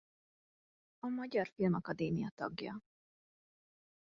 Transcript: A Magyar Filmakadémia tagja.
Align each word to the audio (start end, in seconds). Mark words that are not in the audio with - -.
A 0.99 1.07
Magyar 1.07 1.47
Filmakadémia 1.47 2.31
tagja. 2.35 2.81